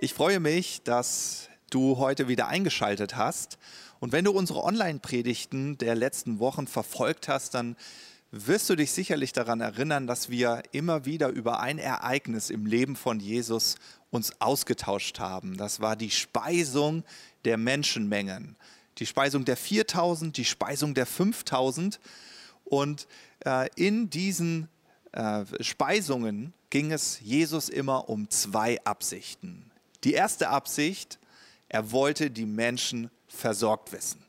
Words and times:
Ich 0.00 0.14
freue 0.14 0.38
mich, 0.38 0.82
dass 0.84 1.48
du 1.70 1.98
heute 1.98 2.28
wieder 2.28 2.46
eingeschaltet 2.46 3.16
hast. 3.16 3.58
Und 3.98 4.12
wenn 4.12 4.24
du 4.24 4.30
unsere 4.30 4.62
Online-Predigten 4.62 5.76
der 5.76 5.96
letzten 5.96 6.38
Wochen 6.38 6.68
verfolgt 6.68 7.26
hast, 7.26 7.54
dann 7.54 7.76
wirst 8.30 8.70
du 8.70 8.76
dich 8.76 8.92
sicherlich 8.92 9.32
daran 9.32 9.60
erinnern, 9.60 10.06
dass 10.06 10.30
wir 10.30 10.62
immer 10.70 11.04
wieder 11.04 11.30
über 11.30 11.58
ein 11.58 11.78
Ereignis 11.78 12.48
im 12.48 12.64
Leben 12.64 12.94
von 12.94 13.18
Jesus 13.18 13.74
uns 14.10 14.40
ausgetauscht 14.40 15.18
haben. 15.18 15.56
Das 15.56 15.80
war 15.80 15.96
die 15.96 16.12
Speisung 16.12 17.02
der 17.44 17.56
Menschenmengen. 17.56 18.54
Die 18.98 19.06
Speisung 19.06 19.44
der 19.44 19.56
4000, 19.56 20.36
die 20.36 20.44
Speisung 20.44 20.94
der 20.94 21.06
5000. 21.06 21.98
Und 22.64 23.08
äh, 23.44 23.68
in 23.74 24.10
diesen 24.10 24.68
äh, 25.10 25.44
Speisungen 25.58 26.52
ging 26.70 26.92
es 26.92 27.18
Jesus 27.18 27.68
immer 27.68 28.08
um 28.08 28.30
zwei 28.30 28.80
Absichten. 28.84 29.67
Die 30.04 30.12
erste 30.12 30.48
Absicht, 30.48 31.18
er 31.68 31.90
wollte 31.90 32.30
die 32.30 32.46
Menschen 32.46 33.10
versorgt 33.26 33.92
wissen. 33.92 34.24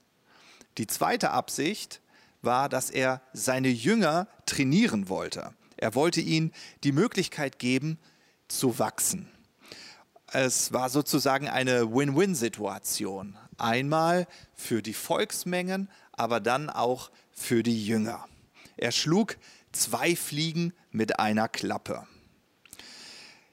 Die 0.78 0.88
zweite 0.88 1.32
Absicht 1.32 2.02
war, 2.42 2.70
dass 2.70 2.90
er 2.90 3.22
seine 3.34 3.70
Jünger 3.70 4.28
trainieren 4.46 5.10
wollte. 5.10 5.54
Er 5.78 5.96
wollte 5.96 6.22
ihnen 6.22 6.52
die 6.84 6.92
Möglichkeit 6.92 7.60
geben, 7.60 8.00
zu 8.48 8.80
wachsen. 8.80 9.30
Es 10.32 10.74
war 10.74 10.90
sozusagen 10.90 11.48
eine 11.48 11.94
Win-Win-Situation. 11.94 13.38
Einmal 13.58 14.28
für 14.54 14.82
die 14.82 14.94
Volksmengen, 14.94 15.90
aber 16.12 16.40
dann 16.40 16.70
auch 16.70 17.12
für 17.32 17.64
die 17.64 17.86
Jünger. 17.86 18.28
Er 18.78 18.92
schlug 18.92 19.38
zwei 19.72 20.16
Fliegen 20.16 20.74
mit 20.92 21.20
einer 21.20 21.48
Klappe. 21.48 22.08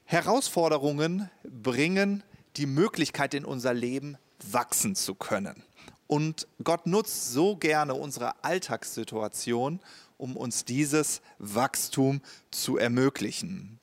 Herausforderungen 0.08 1.28
bringen 1.42 2.22
die 2.56 2.66
Möglichkeit 2.66 3.34
in 3.34 3.44
unser 3.44 3.74
Leben 3.74 4.16
wachsen 4.50 4.94
zu 4.94 5.16
können. 5.16 5.64
Und 6.06 6.46
Gott 6.62 6.86
nutzt 6.86 7.32
so 7.32 7.56
gerne 7.56 7.94
unsere 7.94 8.44
Alltagssituation, 8.44 9.80
um 10.16 10.36
uns 10.36 10.64
dieses 10.64 11.20
Wachstum 11.38 12.20
zu 12.52 12.78
ermöglichen. 12.78 13.80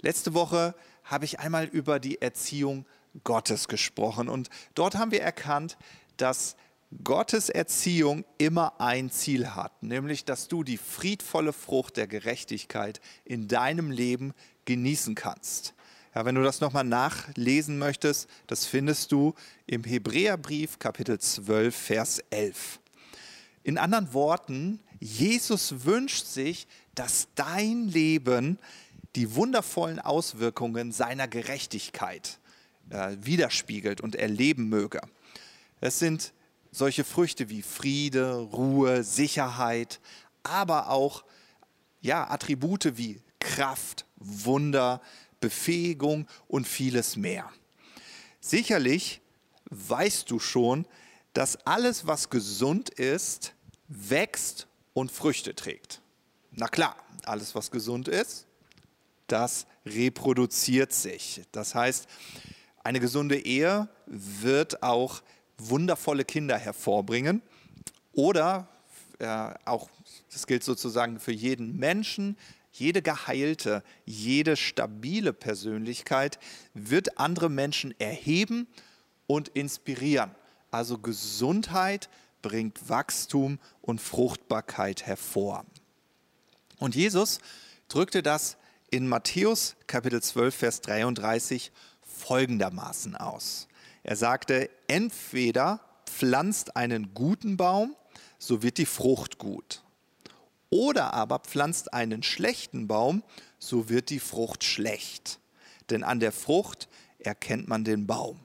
Letzte 0.00 0.34
Woche 0.34 0.76
habe 1.02 1.24
ich 1.24 1.40
einmal 1.40 1.64
über 1.64 1.98
die 1.98 2.22
Erziehung 2.22 2.86
Gottes 3.24 3.66
gesprochen 3.66 4.28
und 4.28 4.50
dort 4.74 4.94
haben 4.94 5.10
wir 5.10 5.22
erkannt, 5.22 5.76
dass 6.16 6.54
Gottes 7.02 7.48
Erziehung 7.48 8.24
immer 8.38 8.80
ein 8.80 9.10
Ziel 9.10 9.56
hat, 9.56 9.82
nämlich 9.82 10.24
dass 10.24 10.46
du 10.46 10.62
die 10.62 10.76
friedvolle 10.76 11.52
Frucht 11.52 11.96
der 11.96 12.06
Gerechtigkeit 12.06 13.00
in 13.24 13.48
deinem 13.48 13.90
Leben 13.90 14.32
genießen 14.66 15.14
kannst. 15.14 15.74
Ja, 16.14 16.24
wenn 16.24 16.34
du 16.34 16.42
das 16.42 16.60
nochmal 16.60 16.84
nachlesen 16.84 17.78
möchtest, 17.78 18.28
das 18.46 18.66
findest 18.66 19.12
du 19.12 19.34
im 19.66 19.84
Hebräerbrief 19.84 20.78
Kapitel 20.78 21.18
12, 21.18 21.74
Vers 21.74 22.18
11. 22.30 22.80
In 23.64 23.78
anderen 23.78 24.12
Worten, 24.14 24.80
Jesus 25.00 25.84
wünscht 25.84 26.26
sich, 26.26 26.66
dass 26.94 27.28
dein 27.34 27.88
Leben 27.88 28.58
die 29.14 29.34
wundervollen 29.34 29.98
Auswirkungen 29.98 30.92
seiner 30.92 31.26
Gerechtigkeit 31.28 32.38
äh, 32.90 33.16
widerspiegelt 33.20 34.00
und 34.00 34.14
erleben 34.14 34.68
möge. 34.68 35.00
Es 35.80 35.98
sind 35.98 36.32
solche 36.70 37.04
Früchte 37.04 37.48
wie 37.48 37.62
Friede, 37.62 38.36
Ruhe, 38.36 39.02
Sicherheit, 39.02 40.00
aber 40.42 40.90
auch 40.90 41.24
ja, 42.00 42.30
Attribute 42.30 42.96
wie 42.96 43.20
Kraft, 43.46 44.06
Wunder, 44.16 45.00
Befähigung 45.40 46.26
und 46.48 46.66
vieles 46.66 47.16
mehr. 47.16 47.48
Sicherlich 48.40 49.20
weißt 49.70 50.30
du 50.30 50.38
schon, 50.38 50.86
dass 51.32 51.56
alles, 51.66 52.06
was 52.06 52.28
gesund 52.30 52.88
ist, 52.90 53.54
wächst 53.88 54.66
und 54.94 55.12
Früchte 55.12 55.54
trägt. 55.54 56.00
Na 56.50 56.66
klar, 56.66 56.96
alles, 57.24 57.54
was 57.54 57.70
gesund 57.70 58.08
ist, 58.08 58.46
das 59.26 59.66
reproduziert 59.84 60.92
sich. 60.92 61.42
Das 61.52 61.74
heißt, 61.74 62.06
eine 62.82 63.00
gesunde 63.00 63.38
Ehe 63.38 63.88
wird 64.06 64.82
auch 64.82 65.22
wundervolle 65.58 66.24
Kinder 66.24 66.58
hervorbringen 66.58 67.42
oder 68.12 68.68
äh, 69.18 69.54
auch, 69.64 69.88
das 70.32 70.46
gilt 70.46 70.64
sozusagen 70.64 71.20
für 71.20 71.32
jeden 71.32 71.76
Menschen, 71.76 72.36
jede 72.78 73.02
geheilte, 73.02 73.82
jede 74.04 74.56
stabile 74.56 75.32
Persönlichkeit 75.32 76.38
wird 76.74 77.18
andere 77.18 77.48
Menschen 77.48 77.94
erheben 77.98 78.66
und 79.26 79.48
inspirieren. 79.48 80.34
Also 80.70 80.98
Gesundheit 80.98 82.08
bringt 82.42 82.88
Wachstum 82.88 83.58
und 83.80 84.00
Fruchtbarkeit 84.00 85.06
hervor. 85.06 85.64
Und 86.78 86.94
Jesus 86.94 87.40
drückte 87.88 88.22
das 88.22 88.56
in 88.90 89.08
Matthäus 89.08 89.76
Kapitel 89.86 90.22
12, 90.22 90.54
Vers 90.54 90.80
33 90.82 91.72
folgendermaßen 92.02 93.16
aus. 93.16 93.68
Er 94.02 94.16
sagte, 94.16 94.70
entweder 94.86 95.80
pflanzt 96.06 96.76
einen 96.76 97.14
guten 97.14 97.56
Baum, 97.56 97.96
so 98.38 98.62
wird 98.62 98.78
die 98.78 98.86
Frucht 98.86 99.38
gut. 99.38 99.82
Oder 100.70 101.14
aber 101.14 101.38
pflanzt 101.38 101.92
einen 101.92 102.22
schlechten 102.22 102.88
Baum, 102.88 103.22
so 103.58 103.88
wird 103.88 104.10
die 104.10 104.20
Frucht 104.20 104.64
schlecht. 104.64 105.40
Denn 105.90 106.02
an 106.02 106.20
der 106.20 106.32
Frucht 106.32 106.88
erkennt 107.18 107.68
man 107.68 107.84
den 107.84 108.06
Baum. 108.06 108.40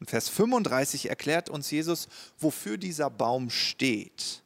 In 0.00 0.06
Vers 0.06 0.28
35 0.28 1.08
erklärt 1.08 1.48
uns 1.48 1.70
Jesus, 1.70 2.08
wofür 2.38 2.76
dieser 2.76 3.10
Baum 3.10 3.50
steht. 3.50 4.42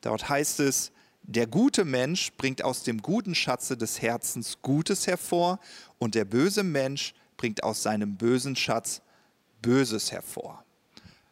Dort 0.00 0.28
heißt 0.28 0.60
es, 0.60 0.92
der 1.22 1.46
gute 1.46 1.84
Mensch 1.84 2.32
bringt 2.32 2.64
aus 2.64 2.82
dem 2.82 3.00
guten 3.00 3.34
Schatze 3.34 3.76
des 3.76 4.02
Herzens 4.02 4.58
Gutes 4.60 5.06
hervor 5.06 5.60
und 5.98 6.14
der 6.14 6.24
böse 6.24 6.64
Mensch 6.64 7.14
bringt 7.36 7.62
aus 7.62 7.82
seinem 7.82 8.16
bösen 8.16 8.56
Schatz 8.56 9.02
Böses 9.60 10.10
hervor. 10.10 10.64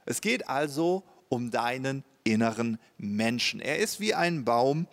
Es 0.06 0.20
geht 0.20 0.48
also 0.48 1.02
um 1.28 1.50
deinen 1.50 2.04
inneren 2.30 2.78
Menschen. 2.98 3.60
Er 3.60 3.78
ist 3.78 4.00
wie 4.00 4.14
ein 4.14 4.44
Baum, 4.44 4.86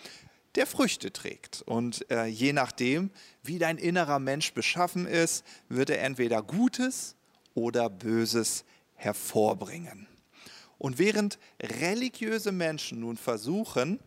der 0.56 0.66
Früchte 0.66 1.14
trägt. 1.14 1.62
Und 1.62 2.10
äh, 2.10 2.26
je 2.26 2.52
nachdem, 2.52 3.12
wie 3.44 3.60
dein 3.60 3.78
innerer 3.78 4.20
Mensch 4.20 4.54
beschaffen 4.54 5.06
ist, 5.06 5.46
wird 5.70 5.90
er 5.90 6.02
entweder 6.02 6.42
Gutes 6.42 7.16
oder 7.54 7.90
Böses 7.90 8.66
hervorbringen. 8.96 10.08
Und 10.80 11.00
während 11.00 11.40
religiöse 11.62 12.52
Menschen 12.52 13.00
nun 13.00 13.18
versuchen, 13.18 14.00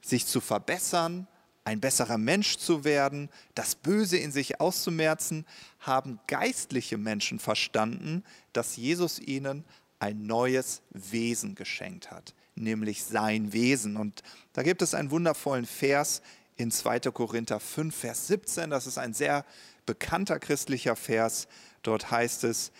sich 0.00 0.26
zu 0.26 0.40
verbessern, 0.40 1.26
ein 1.64 1.80
besserer 1.80 2.18
Mensch 2.18 2.58
zu 2.58 2.84
werden, 2.84 3.28
das 3.56 3.74
Böse 3.74 4.16
in 4.18 4.30
sich 4.30 4.60
auszumerzen, 4.60 5.44
haben 5.80 6.20
geistliche 6.28 6.96
Menschen 6.96 7.40
verstanden, 7.40 8.22
dass 8.52 8.76
Jesus 8.76 9.18
ihnen 9.18 9.64
ein 9.98 10.26
neues 10.26 10.82
Wesen 10.90 11.54
geschenkt 11.54 12.10
hat, 12.10 12.34
nämlich 12.56 13.04
sein 13.04 13.52
Wesen. 13.52 13.96
Und 13.96 14.22
da 14.52 14.62
gibt 14.62 14.82
es 14.82 14.94
einen 14.94 15.10
wundervollen 15.10 15.66
Vers 15.66 16.22
in 16.56 16.70
2. 16.70 17.00
Korinther 17.12 17.60
5, 17.60 17.94
Vers 17.94 18.26
17. 18.26 18.70
Das 18.70 18.86
ist 18.86 18.98
ein 18.98 19.14
sehr 19.14 19.44
bekannter 19.84 20.38
christlicher 20.38 20.96
Vers. 20.96 21.48
Dort 21.82 22.10
heißt 22.10 22.44
es, 22.44 22.72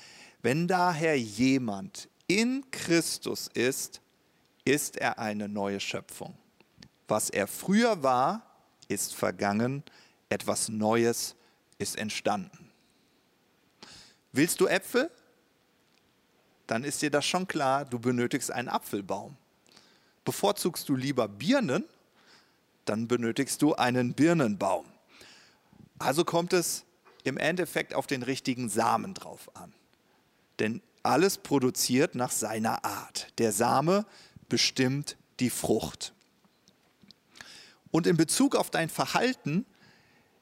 wenn 0.43 0.69
daher 0.69 1.19
jemand 1.19 2.09
in 2.27 2.65
Christus 2.71 3.49
ist, 3.53 4.01
ist 4.65 4.97
er 4.97 5.19
eine 5.19 5.49
neue 5.49 5.81
Schöpfung. 5.81 6.37
Was 7.09 7.31
er 7.31 7.47
früher 7.47 8.03
war, 8.03 8.43
ist 8.89 9.15
vergangen, 9.15 9.85
etwas 10.29 10.69
Neues 10.69 11.37
ist 11.79 11.97
entstanden. 11.97 12.71
Willst 14.33 14.61
du 14.61 14.67
Äpfel? 14.67 15.11
dann 16.67 16.85
ist 16.85 17.03
dir 17.03 17.11
das 17.11 17.25
schon 17.25 17.47
klar, 17.47 17.85
du 17.85 17.99
benötigst 17.99 18.51
einen 18.51 18.69
Apfelbaum. 18.69 19.37
Bevorzugst 20.27 20.89
du 20.91 20.97
lieber 20.97 21.29
Birnen, 21.29 21.85
dann 22.85 23.09
benötigst 23.09 23.63
du 23.63 23.75
einen 23.75 24.13
Birnenbaum. 24.13 24.85
Also 25.99 26.25
kommt 26.25 26.53
es 26.53 26.85
im 27.25 27.39
Endeffekt 27.39 27.95
auf 27.95 28.07
den 28.07 28.23
richtigen 28.23 28.69
Samen 28.69 29.15
drauf 29.15 29.49
an. 29.55 29.73
Denn 30.59 30.83
alles 31.03 31.39
produziert 31.39 32.15
nach 32.17 32.33
seiner 32.33 32.85
Art. 32.85 33.29
Der 33.39 33.53
Same 33.53 34.05
bestimmt 34.49 35.17
die 35.41 35.49
Frucht. 35.49 36.13
Und 37.93 38.07
in 38.09 38.17
Bezug 38.17 38.57
auf 38.57 38.71
dein 38.71 38.89
Verhalten, 38.89 39.65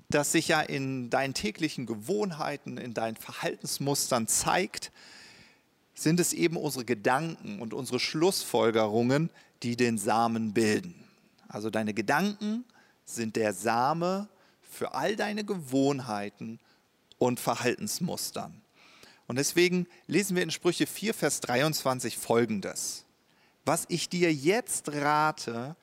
das 0.08 0.32
sich 0.32 0.48
ja 0.48 0.62
in 0.62 1.10
deinen 1.10 1.34
täglichen 1.34 1.84
Gewohnheiten, 1.84 2.78
in 2.78 2.94
deinen 2.94 3.16
Verhaltensmustern 3.16 4.28
zeigt, 4.28 4.90
sind 5.94 6.20
es 6.20 6.32
eben 6.32 6.56
unsere 6.56 6.86
Gedanken 6.86 7.60
und 7.60 7.74
unsere 7.74 8.00
Schlussfolgerungen, 8.00 9.30
die 9.64 9.76
den 9.76 9.98
Samen 9.98 10.52
bilden. 10.52 10.94
Also 11.48 11.70
deine 11.70 11.94
Gedanken 11.94 12.64
sind 13.04 13.36
der 13.36 13.52
Same 13.52 14.28
für 14.60 14.94
all 14.94 15.16
deine 15.16 15.44
Gewohnheiten 15.44 16.60
und 17.18 17.40
Verhaltensmustern. 17.40 18.60
Und 19.26 19.36
deswegen 19.36 19.86
lesen 20.06 20.36
wir 20.36 20.42
in 20.42 20.50
Sprüche 20.50 20.86
4, 20.86 21.14
Vers 21.14 21.40
23 21.40 22.18
folgendes. 22.18 23.06
Was 23.64 23.86
ich 23.88 24.10
dir 24.10 24.32
jetzt 24.32 24.90
rate, 24.92 25.76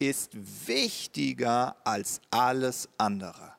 ist 0.00 0.30
wichtiger 0.66 1.76
als 1.84 2.20
alles 2.30 2.88
andere. 2.98 3.52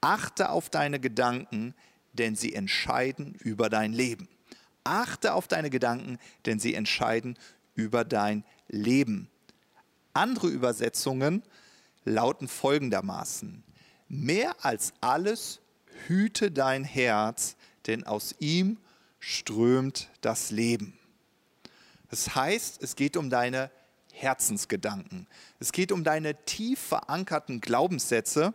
Achte 0.00 0.50
auf 0.50 0.70
deine 0.70 1.00
Gedanken, 1.00 1.74
denn 2.12 2.36
sie 2.36 2.54
entscheiden 2.54 3.34
über 3.40 3.68
dein 3.68 3.92
Leben. 3.92 4.28
Achte 4.84 5.34
auf 5.34 5.48
deine 5.48 5.70
Gedanken, 5.70 6.18
denn 6.46 6.60
sie 6.60 6.74
entscheiden 6.74 7.36
über 7.74 8.04
dein 8.04 8.44
Leben. 8.68 9.28
Andere 10.12 10.48
Übersetzungen 10.48 11.42
lauten 12.04 12.48
folgendermaßen. 12.48 13.62
Mehr 14.08 14.54
als 14.64 14.92
alles 15.00 15.60
hüte 16.06 16.50
dein 16.50 16.84
Herz, 16.84 17.56
denn 17.86 18.04
aus 18.04 18.34
ihm 18.38 18.78
strömt 19.18 20.08
das 20.20 20.50
Leben. 20.50 20.98
Das 22.10 22.34
heißt, 22.34 22.82
es 22.82 22.96
geht 22.96 23.16
um 23.16 23.30
deine 23.30 23.70
Herzensgedanken. 24.12 25.26
Es 25.60 25.72
geht 25.72 25.92
um 25.92 26.04
deine 26.04 26.44
tief 26.44 26.80
verankerten 26.80 27.60
Glaubenssätze, 27.60 28.54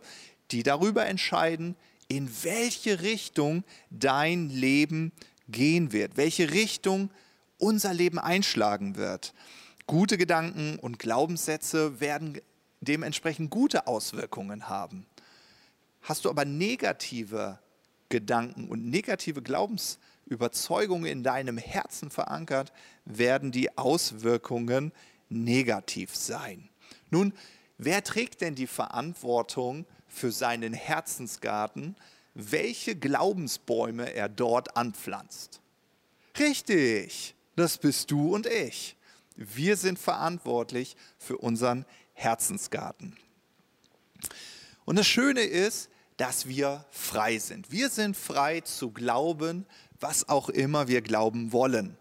die 0.50 0.62
darüber 0.62 1.06
entscheiden, 1.06 1.76
in 2.08 2.30
welche 2.42 3.00
Richtung 3.00 3.64
dein 3.90 4.50
Leben 4.50 5.12
gehen 5.48 5.92
wird, 5.92 6.16
welche 6.16 6.50
Richtung 6.50 7.10
unser 7.58 7.94
Leben 7.94 8.18
einschlagen 8.18 8.96
wird. 8.96 9.32
Gute 9.86 10.16
Gedanken 10.16 10.78
und 10.78 10.98
Glaubenssätze 10.98 12.00
werden 12.00 12.40
dementsprechend 12.80 13.50
gute 13.50 13.86
Auswirkungen 13.86 14.68
haben. 14.68 15.06
Hast 16.00 16.24
du 16.24 16.30
aber 16.30 16.44
negative 16.44 17.58
Gedanken 18.08 18.68
und 18.68 18.88
negative 18.88 19.42
Glaubensüberzeugungen 19.42 21.10
in 21.10 21.22
deinem 21.22 21.58
Herzen 21.58 22.10
verankert, 22.10 22.72
werden 23.04 23.52
die 23.52 23.76
Auswirkungen 23.76 24.92
negativ 25.28 26.14
sein. 26.14 26.68
Nun, 27.10 27.34
wer 27.76 28.02
trägt 28.04 28.40
denn 28.40 28.54
die 28.54 28.66
Verantwortung 28.66 29.86
für 30.06 30.30
seinen 30.30 30.72
Herzensgarten, 30.72 31.96
welche 32.34 32.96
Glaubensbäume 32.96 34.12
er 34.12 34.28
dort 34.28 34.76
anpflanzt? 34.76 35.60
Richtig, 36.38 37.34
das 37.56 37.78
bist 37.78 38.10
du 38.10 38.34
und 38.34 38.46
ich. 38.46 38.96
Wir 39.34 39.76
sind 39.76 39.98
verantwortlich 39.98 40.96
für 41.18 41.38
unseren 41.38 41.84
Herzensgarten. 42.12 43.16
Und 44.84 44.96
das 44.96 45.06
Schöne 45.06 45.42
ist, 45.42 45.90
dass 46.16 46.46
wir 46.46 46.84
frei 46.90 47.38
sind. 47.38 47.72
Wir 47.72 47.88
sind 47.88 48.16
frei 48.16 48.60
zu 48.60 48.90
glauben, 48.90 49.66
was 49.98 50.28
auch 50.28 50.48
immer 50.48 50.86
wir 50.86 51.02
glauben 51.02 51.52
wollen. 51.52 51.96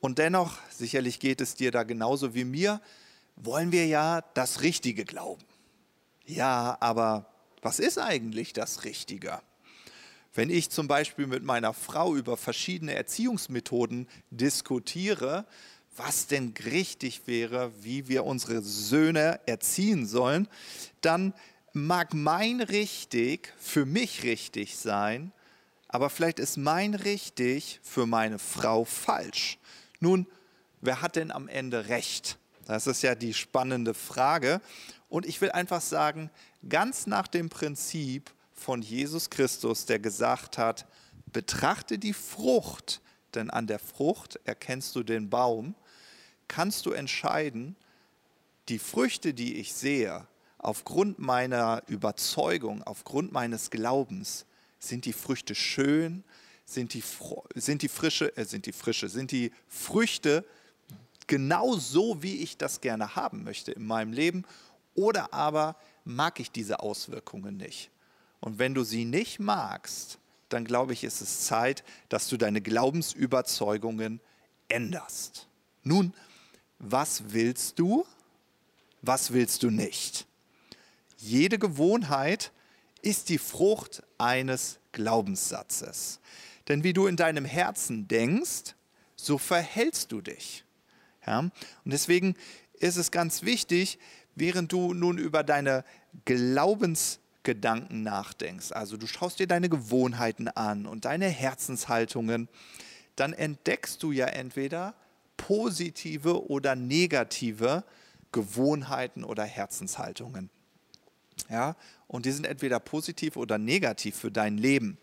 Und 0.00 0.18
dennoch, 0.18 0.58
sicherlich 0.70 1.20
geht 1.20 1.40
es 1.40 1.54
dir 1.54 1.70
da 1.70 1.82
genauso 1.82 2.34
wie 2.34 2.44
mir, 2.44 2.80
wollen 3.36 3.72
wir 3.72 3.86
ja 3.86 4.22
das 4.34 4.62
Richtige 4.62 5.04
glauben. 5.04 5.44
Ja, 6.24 6.76
aber 6.80 7.32
was 7.60 7.78
ist 7.78 7.98
eigentlich 7.98 8.52
das 8.52 8.84
Richtige? 8.84 9.40
Wenn 10.34 10.50
ich 10.50 10.70
zum 10.70 10.86
Beispiel 10.86 11.26
mit 11.26 11.42
meiner 11.42 11.72
Frau 11.72 12.14
über 12.14 12.36
verschiedene 12.36 12.94
Erziehungsmethoden 12.94 14.08
diskutiere, 14.30 15.46
was 15.96 16.26
denn 16.26 16.54
richtig 16.64 17.26
wäre, 17.26 17.72
wie 17.82 18.08
wir 18.08 18.24
unsere 18.24 18.62
Söhne 18.62 19.40
erziehen 19.46 20.06
sollen, 20.06 20.48
dann 21.00 21.34
mag 21.72 22.14
mein 22.14 22.60
richtig 22.60 23.52
für 23.58 23.84
mich 23.84 24.22
richtig 24.22 24.76
sein, 24.76 25.32
aber 25.88 26.10
vielleicht 26.10 26.38
ist 26.38 26.56
mein 26.56 26.94
richtig 26.94 27.80
für 27.82 28.06
meine 28.06 28.38
Frau 28.38 28.84
falsch. 28.84 29.58
Nun, 30.00 30.26
wer 30.80 31.02
hat 31.02 31.16
denn 31.16 31.30
am 31.30 31.48
Ende 31.48 31.88
recht? 31.88 32.38
Das 32.66 32.86
ist 32.86 33.02
ja 33.02 33.14
die 33.14 33.34
spannende 33.34 33.94
Frage. 33.94 34.60
Und 35.08 35.24
ich 35.24 35.40
will 35.40 35.52
einfach 35.52 35.80
sagen, 35.80 36.30
ganz 36.68 37.06
nach 37.06 37.28
dem 37.28 37.48
Prinzip 37.48 38.32
von 38.52 38.82
Jesus 38.82 39.30
Christus, 39.30 39.86
der 39.86 39.98
gesagt 39.98 40.58
hat, 40.58 40.86
betrachte 41.32 41.98
die 41.98 42.12
Frucht, 42.12 43.00
denn 43.34 43.50
an 43.50 43.66
der 43.66 43.78
Frucht 43.78 44.40
erkennst 44.44 44.96
du 44.96 45.02
den 45.02 45.30
Baum, 45.30 45.74
kannst 46.48 46.86
du 46.86 46.92
entscheiden, 46.92 47.76
die 48.68 48.78
Früchte, 48.78 49.34
die 49.34 49.56
ich 49.56 49.72
sehe, 49.74 50.26
aufgrund 50.58 51.18
meiner 51.18 51.82
Überzeugung, 51.86 52.82
aufgrund 52.82 53.32
meines 53.32 53.70
Glaubens, 53.70 54.46
sind 54.78 55.04
die 55.04 55.12
Früchte 55.12 55.54
schön, 55.54 56.24
sind 56.64 56.94
die, 56.94 57.02
sind 57.54 57.82
die 57.82 57.88
frische, 57.88 58.36
äh, 58.36 58.44
sind 58.44 58.66
die 58.66 58.72
frische, 58.72 59.08
sind 59.08 59.30
die 59.30 59.52
Früchte 59.68 60.44
genau 61.26 61.76
so, 61.76 62.22
wie 62.22 62.42
ich 62.42 62.56
das 62.56 62.80
gerne 62.80 63.16
haben 63.16 63.44
möchte 63.44 63.72
in 63.72 63.86
meinem 63.86 64.12
Leben, 64.12 64.44
oder 64.94 65.32
aber 65.32 65.76
mag 66.04 66.40
ich 66.40 66.50
diese 66.50 66.80
Auswirkungen 66.80 67.56
nicht. 67.56 67.90
Und 68.40 68.58
wenn 68.58 68.74
du 68.74 68.84
sie 68.84 69.04
nicht 69.04 69.38
magst, 69.38 70.18
dann 70.48 70.64
glaube 70.64 70.92
ich, 70.92 71.04
ist 71.04 71.20
es 71.20 71.46
Zeit, 71.46 71.84
dass 72.08 72.28
du 72.28 72.36
deine 72.36 72.60
Glaubensüberzeugungen 72.60 74.20
änderst. 74.68 75.48
Nun, 75.82 76.14
was 76.78 77.32
willst 77.32 77.78
du? 77.78 78.06
Was 79.02 79.32
willst 79.32 79.62
du 79.62 79.70
nicht? 79.70 80.26
Jede 81.18 81.58
Gewohnheit 81.58 82.52
ist 83.02 83.28
die 83.28 83.38
Frucht 83.38 84.02
eines 84.18 84.78
Glaubenssatzes. 84.92 86.20
Denn 86.68 86.82
wie 86.82 86.92
du 86.92 87.06
in 87.06 87.16
deinem 87.16 87.44
Herzen 87.44 88.08
denkst, 88.08 88.74
so 89.14 89.38
verhältst 89.38 90.12
du 90.12 90.20
dich. 90.20 90.64
Ja? 91.26 91.38
Und 91.40 91.52
deswegen 91.84 92.34
ist 92.74 92.96
es 92.96 93.10
ganz 93.10 93.42
wichtig, 93.42 93.98
während 94.34 94.72
du 94.72 94.92
nun 94.92 95.18
über 95.18 95.42
deine 95.42 95.84
Glaubensgedanken 96.24 98.02
nachdenkst, 98.02 98.72
also 98.72 98.96
du 98.96 99.06
schaust 99.06 99.38
dir 99.38 99.46
deine 99.46 99.68
Gewohnheiten 99.68 100.48
an 100.48 100.86
und 100.86 101.04
deine 101.04 101.28
Herzenshaltungen, 101.28 102.48
dann 103.14 103.32
entdeckst 103.32 104.02
du 104.02 104.12
ja 104.12 104.26
entweder 104.26 104.94
positive 105.36 106.48
oder 106.48 106.74
negative 106.74 107.84
Gewohnheiten 108.32 109.24
oder 109.24 109.44
Herzenshaltungen. 109.44 110.50
Ja, 111.50 111.76
und 112.08 112.26
die 112.26 112.32
sind 112.32 112.46
entweder 112.46 112.80
positiv 112.80 113.36
oder 113.36 113.58
negativ 113.58 114.16
für 114.16 114.30
dein 114.30 114.58
Leben. 114.58 114.98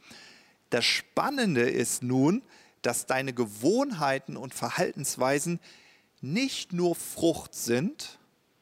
Das 0.70 0.86
Spannende 0.86 1.62
ist 1.62 2.04
nun, 2.04 2.42
dass 2.82 3.06
deine 3.06 3.34
Gewohnheiten 3.34 4.36
und 4.36 4.54
Verhaltensweisen 4.54 5.60
nicht 6.22 6.74
nur 6.74 6.96
Frucht 6.96 7.54
sind, 7.54 8.20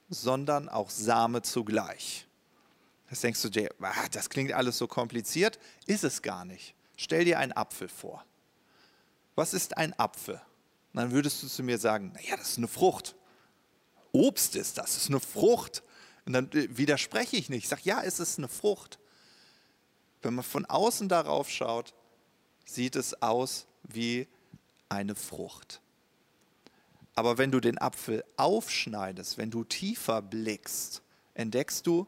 sondern 0.09 0.69
auch 0.69 0.89
Same 0.89 1.41
zugleich. 1.41 2.27
Das 3.09 3.21
denkst 3.21 3.41
du 3.41 3.49
dir, 3.49 3.69
ah, 3.81 4.07
das 4.11 4.29
klingt 4.29 4.53
alles 4.53 4.77
so 4.77 4.87
kompliziert, 4.87 5.59
ist 5.85 6.03
es 6.03 6.21
gar 6.21 6.45
nicht. 6.45 6.75
Stell 6.97 7.25
dir 7.25 7.39
einen 7.39 7.51
Apfel 7.51 7.87
vor. 7.87 8.23
Was 9.35 9.53
ist 9.53 9.77
ein 9.77 9.97
Apfel? 9.97 10.41
Und 10.93 10.99
dann 10.99 11.11
würdest 11.11 11.41
du 11.41 11.47
zu 11.47 11.63
mir 11.63 11.77
sagen, 11.77 12.11
naja, 12.13 12.35
das 12.35 12.51
ist 12.51 12.57
eine 12.57 12.67
Frucht. 12.67 13.15
Obst 14.11 14.55
ist 14.55 14.77
das, 14.77 14.93
das 14.93 15.03
ist 15.03 15.09
eine 15.09 15.19
Frucht. 15.19 15.83
Und 16.25 16.33
dann 16.33 16.51
äh, 16.51 16.77
widerspreche 16.77 17.37
ich 17.37 17.49
nicht. 17.49 17.63
Ich 17.63 17.69
sage, 17.69 17.83
ja, 17.85 18.01
es 18.03 18.19
ist 18.19 18.37
eine 18.37 18.49
Frucht. 18.49 18.99
Wenn 20.21 20.35
man 20.35 20.43
von 20.43 20.65
außen 20.65 21.09
darauf 21.09 21.49
schaut, 21.49 21.93
sieht 22.65 22.95
es 22.95 23.21
aus 23.21 23.67
wie 23.83 24.27
eine 24.89 25.15
Frucht. 25.15 25.81
Aber 27.15 27.37
wenn 27.37 27.51
du 27.51 27.59
den 27.59 27.77
Apfel 27.77 28.23
aufschneidest, 28.37 29.37
wenn 29.37 29.51
du 29.51 29.63
tiefer 29.63 30.21
blickst, 30.21 31.01
entdeckst 31.33 31.87
du, 31.87 32.07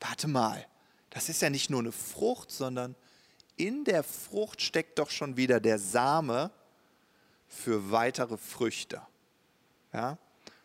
warte 0.00 0.28
mal, 0.28 0.66
das 1.10 1.28
ist 1.28 1.42
ja 1.42 1.50
nicht 1.50 1.70
nur 1.70 1.80
eine 1.80 1.92
Frucht, 1.92 2.50
sondern 2.50 2.94
in 3.56 3.84
der 3.84 4.02
Frucht 4.02 4.60
steckt 4.60 4.98
doch 4.98 5.10
schon 5.10 5.36
wieder 5.36 5.60
der 5.60 5.78
Same 5.78 6.50
für 7.54 7.90
weitere 7.90 8.36
Früchte. 8.36 9.00
Ja? 9.92 10.18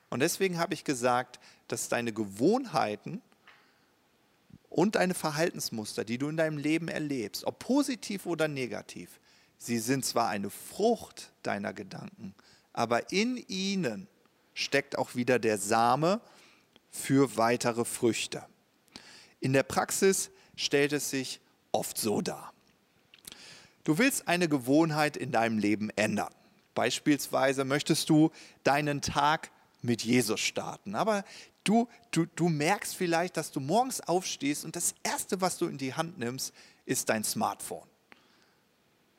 Und 0.10 0.22
deswegen 0.22 0.58
habe 0.58 0.74
ich 0.74 0.84
gesagt, 0.84 1.40
dass 1.68 1.88
deine 1.88 2.12
Gewohnheiten 2.12 3.22
und 4.70 4.96
deine 4.96 5.14
Verhaltensmuster, 5.14 6.04
die 6.04 6.18
du 6.18 6.30
in 6.30 6.38
deinem 6.38 6.58
Leben 6.58 6.88
erlebst, 6.88 7.46
ob 7.46 7.60
positiv 7.60 8.26
oder 8.26 8.48
negativ, 8.48 9.20
Sie 9.62 9.78
sind 9.78 10.06
zwar 10.06 10.30
eine 10.30 10.50
Frucht 10.50 11.34
deiner 11.44 11.74
Gedanken, 11.74 12.34
aber 12.72 13.12
in 13.12 13.36
ihnen 13.50 14.08
steckt 14.54 14.98
auch 14.98 15.16
wieder 15.16 15.38
der 15.38 15.58
Same 15.58 16.22
für 16.90 17.36
weitere 17.36 17.84
Früchte. 17.84 18.46
In 19.42 19.52
der 19.52 19.64
Praxis 19.64 20.32
stellt 20.56 20.94
es 20.94 21.10
sich 21.10 21.42
oft 21.74 21.98
so 21.98 22.22
dar. 22.22 22.54
Du 23.84 23.98
willst 23.98 24.30
eine 24.30 24.48
Gewohnheit 24.48 25.18
in 25.18 25.32
deinem 25.32 25.60
Leben 25.60 25.90
ändern. 25.92 26.34
Beispielsweise 26.80 27.66
möchtest 27.66 28.10
du 28.10 28.32
deinen 28.64 29.02
Tag 29.02 29.52
mit 29.82 30.02
Jesus 30.02 30.40
starten. 30.40 30.96
Aber 30.96 31.26
du, 31.66 31.90
du, 32.12 32.26
du 32.26 32.48
merkst 32.48 32.96
vielleicht, 32.96 33.36
dass 33.36 33.52
du 33.52 33.60
morgens 33.60 34.00
aufstehst 34.00 34.64
und 34.64 34.78
das 34.78 34.96
Erste, 35.04 35.42
was 35.42 35.58
du 35.58 35.68
in 35.68 35.78
die 35.78 35.94
Hand 35.94 36.20
nimmst, 36.20 36.54
ist 36.86 37.10
dein 37.10 37.26
Smartphone. 37.26 37.90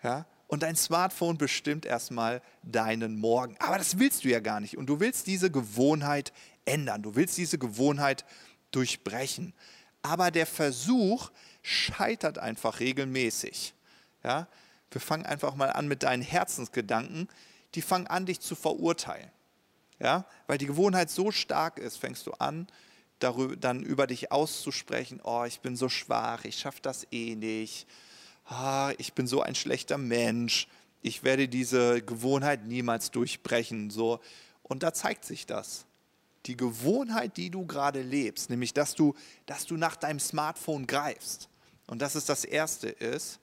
Ja? 0.02 0.24
und 0.46 0.62
dein 0.62 0.74
Smartphone 0.74 1.36
bestimmt 1.36 1.84
erstmal 1.84 2.40
deinen 2.62 3.20
Morgen. 3.20 3.56
Aber 3.58 3.76
das 3.76 3.98
willst 3.98 4.24
du 4.24 4.30
ja 4.30 4.40
gar 4.40 4.60
nicht 4.60 4.78
und 4.78 4.86
du 4.86 4.98
willst 4.98 5.26
diese 5.26 5.50
Gewohnheit 5.50 6.32
ändern, 6.64 7.02
du 7.02 7.14
willst 7.14 7.36
diese 7.36 7.58
Gewohnheit 7.58 8.24
durchbrechen. 8.70 9.52
Aber 10.00 10.30
der 10.30 10.46
Versuch 10.46 11.30
scheitert 11.60 12.38
einfach 12.38 12.80
regelmäßig. 12.80 13.74
Ja? 14.24 14.48
Wir 14.90 15.00
fangen 15.00 15.26
einfach 15.26 15.54
mal 15.54 15.70
an 15.70 15.86
mit 15.86 16.02
deinen 16.02 16.22
Herzensgedanken, 16.22 17.28
die 17.74 17.82
fangen 17.82 18.06
an, 18.06 18.26
dich 18.26 18.40
zu 18.40 18.54
verurteilen. 18.54 19.30
Ja? 19.98 20.26
Weil 20.46 20.58
die 20.58 20.66
Gewohnheit 20.66 21.10
so 21.10 21.30
stark 21.30 21.78
ist, 21.78 21.96
fängst 21.96 22.26
du 22.26 22.32
an, 22.32 22.66
darüber, 23.18 23.56
dann 23.56 23.82
über 23.82 24.06
dich 24.06 24.32
auszusprechen, 24.32 25.20
oh, 25.22 25.44
ich 25.44 25.60
bin 25.60 25.76
so 25.76 25.88
schwach, 25.88 26.44
ich 26.44 26.58
schaffe 26.58 26.80
das 26.82 27.06
eh 27.12 27.36
nicht, 27.36 27.86
ah, 28.46 28.92
ich 28.98 29.12
bin 29.12 29.26
so 29.26 29.42
ein 29.42 29.54
schlechter 29.54 29.98
Mensch, 29.98 30.66
ich 31.02 31.22
werde 31.22 31.48
diese 31.48 32.02
Gewohnheit 32.02 32.66
niemals 32.66 33.10
durchbrechen. 33.10 33.90
So. 33.90 34.20
Und 34.62 34.82
da 34.82 34.92
zeigt 34.92 35.24
sich 35.24 35.46
das. 35.46 35.86
Die 36.46 36.56
Gewohnheit, 36.56 37.36
die 37.36 37.50
du 37.50 37.66
gerade 37.66 38.02
lebst, 38.02 38.50
nämlich 38.50 38.72
dass 38.72 38.94
du, 38.94 39.14
dass 39.46 39.66
du 39.66 39.76
nach 39.76 39.96
deinem 39.96 40.20
Smartphone 40.20 40.86
greifst. 40.86 41.48
Und 41.86 42.00
dass 42.00 42.14
es 42.14 42.24
das 42.24 42.44
Erste 42.44 42.88
ist, 42.88 43.40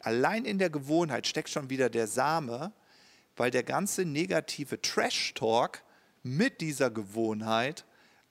allein 0.00 0.44
in 0.44 0.58
der 0.58 0.70
Gewohnheit 0.70 1.26
steckt 1.26 1.48
schon 1.48 1.70
wieder 1.70 1.88
der 1.88 2.06
Same, 2.06 2.72
weil 3.40 3.50
der 3.50 3.62
ganze 3.62 4.04
negative 4.04 4.82
Trash-Talk 4.82 5.82
mit 6.22 6.60
dieser 6.60 6.90
Gewohnheit 6.90 7.86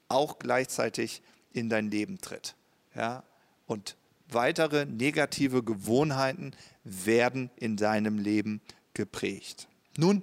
auch 0.08 0.38
gleichzeitig 0.38 1.24
in 1.52 1.68
dein 1.68 1.90
Leben 1.90 2.22
tritt. 2.22 2.54
Ja? 2.94 3.24
Und 3.66 3.98
weitere 4.30 4.86
negative 4.86 5.64
Gewohnheiten 5.64 6.56
werden 6.84 7.50
in 7.56 7.76
deinem 7.76 8.20
Leben 8.20 8.62
geprägt. 8.94 9.68
Nun, 9.98 10.22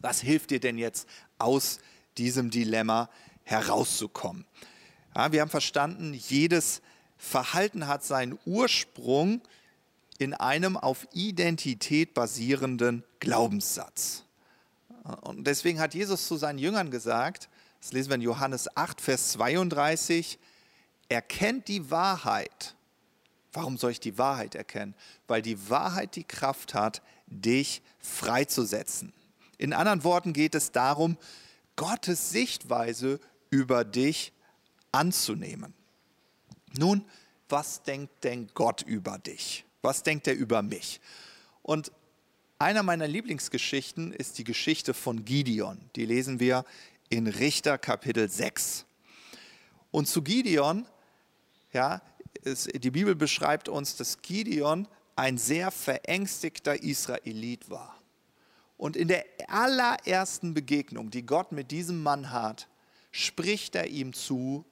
was 0.00 0.20
hilft 0.20 0.50
dir 0.50 0.58
denn 0.58 0.78
jetzt 0.78 1.08
aus 1.38 1.78
diesem 2.18 2.50
Dilemma 2.50 3.08
herauszukommen? 3.44 4.46
Ja, 5.14 5.30
wir 5.30 5.42
haben 5.42 5.48
verstanden, 5.48 6.12
jedes 6.12 6.82
Verhalten 7.18 7.86
hat 7.86 8.02
seinen 8.02 8.36
Ursprung 8.46 9.42
in 10.18 10.34
einem 10.34 10.76
auf 10.76 11.06
Identität 11.12 12.14
basierenden 12.14 13.04
Glaubenssatz. 13.20 14.24
Und 15.22 15.46
deswegen 15.46 15.78
hat 15.80 15.94
Jesus 15.94 16.26
zu 16.26 16.36
seinen 16.36 16.58
Jüngern 16.58 16.90
gesagt, 16.90 17.48
das 17.80 17.92
lesen 17.92 18.10
wir 18.10 18.16
in 18.16 18.22
Johannes 18.22 18.74
8, 18.76 19.00
Vers 19.00 19.32
32, 19.32 20.38
erkennt 21.08 21.68
die 21.68 21.90
Wahrheit. 21.90 22.74
Warum 23.52 23.78
soll 23.78 23.92
ich 23.92 24.00
die 24.00 24.18
Wahrheit 24.18 24.54
erkennen? 24.54 24.94
Weil 25.28 25.42
die 25.42 25.70
Wahrheit 25.70 26.16
die 26.16 26.24
Kraft 26.24 26.74
hat, 26.74 27.02
dich 27.26 27.82
freizusetzen. 28.00 29.12
In 29.58 29.72
anderen 29.72 30.04
Worten 30.04 30.32
geht 30.32 30.54
es 30.54 30.72
darum, 30.72 31.16
Gottes 31.76 32.30
Sichtweise 32.30 33.20
über 33.50 33.84
dich 33.84 34.32
anzunehmen. 34.92 35.74
Nun, 36.76 37.04
was 37.48 37.82
denkt 37.82 38.24
denn 38.24 38.50
Gott 38.54 38.82
über 38.82 39.18
dich? 39.18 39.65
Was 39.86 40.02
denkt 40.02 40.26
er 40.26 40.34
über 40.34 40.62
mich? 40.62 41.00
Und 41.62 41.92
einer 42.58 42.82
meiner 42.82 43.06
Lieblingsgeschichten 43.06 44.12
ist 44.12 44.36
die 44.36 44.42
Geschichte 44.42 44.94
von 44.94 45.24
Gideon. 45.24 45.78
Die 45.94 46.04
lesen 46.04 46.40
wir 46.40 46.64
in 47.08 47.28
Richter 47.28 47.78
Kapitel 47.78 48.28
6. 48.28 48.84
Und 49.92 50.08
zu 50.08 50.22
Gideon, 50.22 50.86
ja, 51.72 52.02
ist, 52.42 52.68
die 52.82 52.90
Bibel 52.90 53.14
beschreibt 53.14 53.68
uns, 53.68 53.94
dass 53.94 54.22
Gideon 54.22 54.88
ein 55.14 55.38
sehr 55.38 55.70
verängstigter 55.70 56.82
Israelit 56.82 57.70
war. 57.70 57.96
Und 58.76 58.96
in 58.96 59.06
der 59.06 59.24
allerersten 59.46 60.52
Begegnung, 60.52 61.12
die 61.12 61.24
Gott 61.24 61.52
mit 61.52 61.70
diesem 61.70 62.02
Mann 62.02 62.32
hat, 62.32 62.66
spricht 63.12 63.76
er 63.76 63.86
ihm 63.86 64.14
zu, 64.14 64.64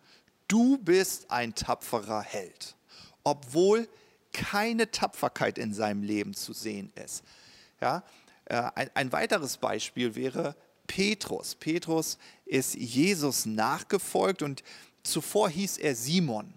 du 0.49 0.77
bist 0.79 1.31
ein 1.31 1.55
tapferer 1.55 2.23
Held, 2.23 2.75
obwohl 3.23 3.89
keine 4.35 4.91
Tapferkeit 4.91 5.57
in 5.57 5.73
seinem 5.73 6.03
Leben 6.03 6.35
zu 6.35 6.53
sehen 6.53 6.93
ist. 7.03 7.25
Ja, 7.81 8.03
äh, 8.45 8.63
ein, 8.75 8.91
ein 8.93 9.13
weiteres 9.13 9.57
Beispiel 9.57 10.15
wäre 10.15 10.55
Petrus. 10.87 11.55
Petrus 11.55 12.19
ist 12.45 12.75
Jesus 12.75 13.47
nachgefolgt 13.47 14.43
und 14.43 14.63
zuvor 15.03 15.49
hieß 15.49 15.79
er 15.79 15.95
Simon. 15.95 16.53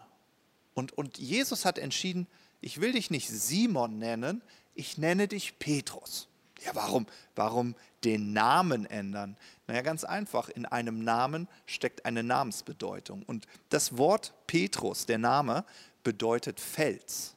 Und, 0.74 0.94
und 0.98 1.18
Jesus 1.18 1.64
hat 1.64 1.78
entschieden, 1.78 2.28
ich 2.60 2.82
will 2.82 2.92
dich 2.92 3.10
nicht 3.10 3.30
Simon 3.30 4.00
nennen, 4.00 4.42
ich 4.76 4.98
nenne 4.98 5.28
dich 5.28 5.58
Petrus. 5.60 6.28
Ja, 6.66 6.72
warum? 6.74 7.06
Warum 7.36 7.76
den 8.04 8.34
Namen 8.34 8.86
ändern? 8.86 9.38
Naja, 9.68 9.82
ganz 9.82 10.04
einfach. 10.04 10.50
In 10.50 10.66
einem 10.66 11.04
Namen 11.04 11.48
steckt 11.66 12.06
eine 12.06 12.24
Namensbedeutung. 12.24 13.24
Und 13.24 13.48
das 13.70 13.98
Wort 13.98 14.34
Petrus, 14.48 15.06
der 15.06 15.20
Name, 15.20 15.66
bedeutet 16.04 16.60
Fels. 16.60 17.37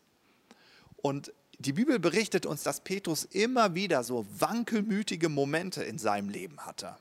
Und 1.02 1.32
die 1.58 1.72
Bibel 1.72 1.98
berichtet 1.98 2.46
uns, 2.46 2.62
dass 2.62 2.80
Petrus 2.80 3.24
immer 3.24 3.74
wieder 3.74 4.02
so 4.02 4.26
wankelmütige 4.38 5.28
Momente 5.28 5.82
in 5.82 5.98
seinem 5.98 6.30
Leben 6.30 6.60
hatte, 6.60 6.96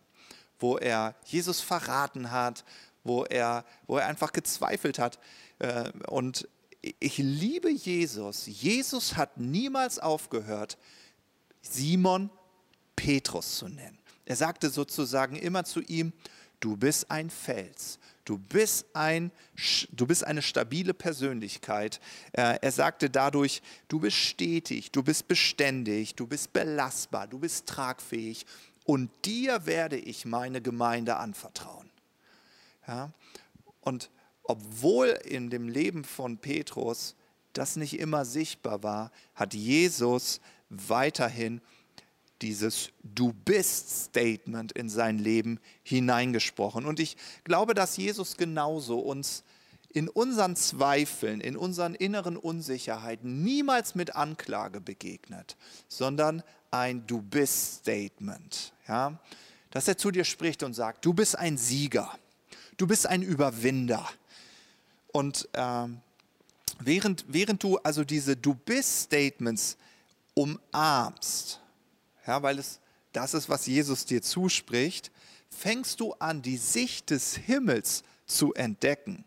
wo 0.59 0.77
er 0.77 1.15
Jesus 1.25 1.61
verraten 1.61 2.31
hat, 2.31 2.65
wo 3.03 3.23
er, 3.23 3.63
wo 3.87 3.97
er 3.97 4.07
einfach 4.07 4.33
gezweifelt 4.33 4.99
hat. 4.99 5.19
Äh, 5.59 5.91
und 6.07 6.47
ich 6.99 7.17
liebe 7.17 7.69
Jesus. 7.69 8.45
Jesus 8.47 9.15
hat 9.15 9.37
niemals 9.37 9.99
aufgehört, 9.99 10.77
Simon 11.61 12.29
Petrus 12.95 13.57
zu 13.57 13.67
nennen. 13.67 13.97
Er 14.25 14.35
sagte 14.35 14.69
sozusagen 14.69 15.35
immer 15.35 15.63
zu 15.63 15.81
ihm, 15.81 16.13
du 16.59 16.75
bist 16.75 17.09
ein 17.09 17.29
Fels, 17.29 17.99
du 18.25 18.37
bist, 18.37 18.85
ein, 18.93 19.31
du 19.91 20.05
bist 20.05 20.23
eine 20.23 20.41
stabile 20.41 20.93
Persönlichkeit. 20.93 21.99
Äh, 22.33 22.59
er 22.61 22.71
sagte 22.71 23.09
dadurch, 23.09 23.61
du 23.87 23.99
bist 23.99 24.17
stetig, 24.17 24.91
du 24.91 25.03
bist 25.03 25.27
beständig, 25.27 26.15
du 26.15 26.27
bist 26.27 26.53
belastbar, 26.53 27.27
du 27.27 27.39
bist 27.39 27.67
tragfähig 27.67 28.45
und 28.85 29.09
dir 29.25 29.65
werde 29.65 29.97
ich 29.97 30.25
meine 30.25 30.61
Gemeinde 30.61 31.17
anvertrauen. 31.17 31.89
Ja? 32.87 33.11
Und 33.81 34.09
obwohl 34.43 35.09
in 35.25 35.49
dem 35.49 35.69
Leben 35.69 36.03
von 36.03 36.37
Petrus 36.37 37.15
das 37.53 37.75
nicht 37.75 37.99
immer 37.99 38.25
sichtbar 38.25 38.83
war, 38.83 39.11
hat 39.35 39.53
Jesus 39.53 40.41
weiterhin 40.69 41.61
dieses 42.41 42.91
Du 43.03 43.33
bist 43.33 44.05
Statement 44.05 44.71
in 44.71 44.89
sein 44.89 45.19
Leben 45.19 45.59
hineingesprochen. 45.83 46.85
Und 46.85 46.99
ich 46.99 47.17
glaube, 47.43 47.73
dass 47.73 47.97
Jesus 47.97 48.37
genauso 48.37 48.99
uns 48.99 49.43
in 49.91 50.07
unseren 50.07 50.55
Zweifeln, 50.55 51.41
in 51.41 51.57
unseren 51.57 51.95
inneren 51.95 52.37
Unsicherheiten 52.37 53.43
niemals 53.43 53.95
mit 53.95 54.15
Anklage 54.15 54.81
begegnet, 54.81 55.57
sondern 55.87 56.43
ein 56.71 57.07
Du 57.07 57.21
bist 57.21 57.79
Statement. 57.79 58.73
Ja? 58.87 59.19
Dass 59.71 59.87
er 59.87 59.97
zu 59.97 60.11
dir 60.11 60.25
spricht 60.25 60.63
und 60.63 60.73
sagt, 60.73 61.05
du 61.05 61.13
bist 61.13 61.37
ein 61.37 61.57
Sieger, 61.57 62.17
du 62.77 62.87
bist 62.87 63.07
ein 63.07 63.21
Überwinder. 63.21 64.07
Und 65.11 65.49
äh, 65.53 65.87
während, 66.79 67.25
während 67.27 67.63
du 67.63 67.77
also 67.79 68.03
diese 68.03 68.35
Du 68.35 68.53
bist 68.53 69.03
Statements 69.03 69.77
umarmst, 70.35 71.59
ja, 72.29 72.43
weil 72.43 72.59
es 72.59 72.79
das 73.11 73.33
ist, 73.33 73.49
was 73.49 73.65
Jesus 73.65 74.05
dir 74.05 74.21
zuspricht, 74.21 75.09
fängst 75.49 75.99
du 75.99 76.13
an, 76.13 76.43
die 76.43 76.57
Sicht 76.57 77.09
des 77.09 77.35
Himmels 77.35 78.03
zu 78.27 78.53
entdecken. 78.53 79.25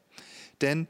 Denn 0.60 0.86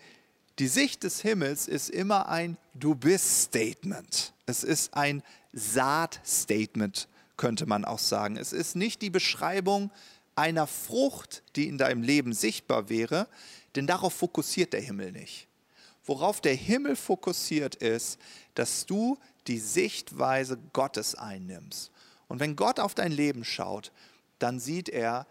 die 0.59 0.69
Sicht 0.69 1.05
des 1.05 1.23
Himmels 1.23 1.69
ist 1.69 1.89
immer 1.89 2.29
ein 2.29 2.59
Du 2.75 2.95
bist 2.95 3.45
Statement. 3.45 4.35
Es 4.45 4.63
ist 4.63 4.93
ein 4.93 5.23
Saat-Statement, 5.55 7.09
könnte 7.39 7.65
man 7.65 7.87
auch 7.87 7.99
sagen. 7.99 8.37
Es 8.37 8.53
ist 8.53 8.77
nicht 8.77 9.01
die 9.01 9.09
Beschreibung 9.09 9.91
einer 10.37 10.67
Frucht, 10.67 11.43
die 11.57 11.67
in 11.67 11.79
deinem 11.79 12.03
Leben 12.03 12.35
sichtbar 12.35 12.91
wäre, 12.91 13.27
denn 13.75 13.87
darauf 13.87 14.13
fokussiert 14.13 14.75
der 14.75 14.83
Himmel 14.83 15.13
nicht. 15.13 15.49
Worauf 16.05 16.43
der 16.43 16.55
Himmel 16.55 16.95
fokussiert 16.95 17.77
ist, 17.77 18.19
dass 18.55 18.85
du 18.85 19.17
die 19.47 19.59
Sichtweise 19.59 20.59
Gottes 20.75 21.15
einnimmst. 21.15 21.91
Und 22.33 22.41
wenn 22.41 22.57
Gott 22.57 22.81
auf 22.81 22.95
dein 22.95 23.13
Leben 23.13 23.45
schaut, 23.45 23.93
dann 24.39 24.59
sieht 24.59 24.89
er, 24.89 25.27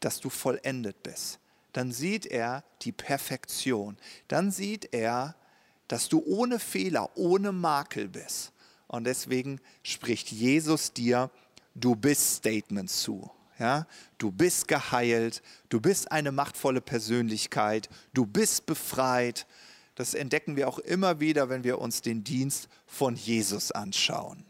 dass 0.00 0.20
du 0.20 0.28
vollendet 0.28 1.02
bist. 1.02 1.38
Dann 1.72 1.92
sieht 1.92 2.26
er 2.26 2.62
die 2.82 2.92
Perfektion. 2.92 3.96
Dann 4.28 4.50
sieht 4.50 4.92
er, 4.92 5.34
dass 5.88 6.10
du 6.10 6.22
ohne 6.26 6.58
Fehler, 6.58 7.08
ohne 7.16 7.52
Makel 7.52 8.06
bist. 8.06 8.52
Und 8.86 9.04
deswegen 9.04 9.62
spricht 9.82 10.30
Jesus 10.30 10.92
dir, 10.92 11.30
du 11.74 11.96
bist 11.96 12.34
Statements 12.36 13.00
zu. 13.00 13.30
Ja? 13.58 13.86
Du 14.18 14.30
bist 14.30 14.68
geheilt, 14.68 15.40
du 15.70 15.80
bist 15.80 16.12
eine 16.12 16.32
machtvolle 16.32 16.82
Persönlichkeit, 16.82 17.88
du 18.12 18.26
bist 18.26 18.66
befreit. 18.66 19.46
Das 19.94 20.12
entdecken 20.12 20.56
wir 20.56 20.68
auch 20.68 20.80
immer 20.80 21.18
wieder, 21.18 21.48
wenn 21.48 21.64
wir 21.64 21.78
uns 21.78 22.02
den 22.02 22.24
Dienst 22.24 22.68
von 22.84 23.16
Jesus 23.16 23.72
anschauen. 23.72 24.44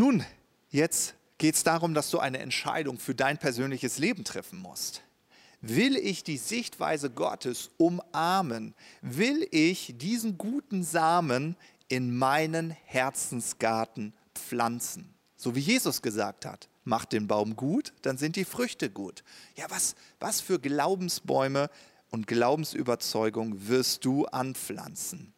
Nun, 0.00 0.24
jetzt 0.70 1.14
geht 1.36 1.56
es 1.56 1.62
darum, 1.62 1.92
dass 1.92 2.08
du 2.08 2.20
eine 2.20 2.38
Entscheidung 2.38 2.98
für 2.98 3.14
dein 3.14 3.36
persönliches 3.36 3.98
Leben 3.98 4.24
treffen 4.24 4.58
musst. 4.58 5.02
Will 5.60 5.94
ich 5.94 6.24
die 6.24 6.38
Sichtweise 6.38 7.10
Gottes 7.10 7.68
umarmen? 7.76 8.74
Will 9.02 9.46
ich 9.50 9.92
diesen 9.98 10.38
guten 10.38 10.84
Samen 10.84 11.54
in 11.88 12.16
meinen 12.16 12.70
Herzensgarten 12.86 14.14
pflanzen? 14.34 15.12
So 15.36 15.54
wie 15.54 15.60
Jesus 15.60 16.00
gesagt 16.00 16.46
hat, 16.46 16.70
mach 16.84 17.04
den 17.04 17.26
Baum 17.26 17.54
gut, 17.54 17.92
dann 18.00 18.16
sind 18.16 18.36
die 18.36 18.46
Früchte 18.46 18.88
gut. 18.88 19.22
Ja, 19.54 19.66
was, 19.68 19.96
was 20.18 20.40
für 20.40 20.58
Glaubensbäume 20.58 21.68
und 22.10 22.26
Glaubensüberzeugung 22.26 23.68
wirst 23.68 24.06
du 24.06 24.24
anpflanzen? 24.24 25.34